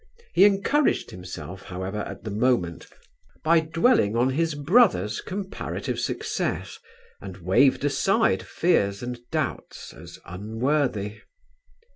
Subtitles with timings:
[0.33, 2.87] He encouraged himself, however, at the moment
[3.43, 6.79] by dwelling on his brother's comparative success
[7.21, 11.19] and waved aside fears and doubts as unworthy.